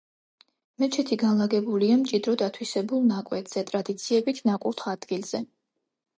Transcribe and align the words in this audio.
მეჩეთი 0.83 1.17
განლაგებულია 1.23 1.97
მჭიდროდ 2.05 2.43
ათვისებულ 2.47 3.05
ნაკვეთზე, 3.13 3.67
ტრადიციებით 3.69 4.43
ნაკურთხ 4.53 4.91
ადგილზე. 4.97 5.45